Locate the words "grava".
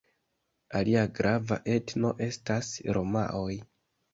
1.19-1.57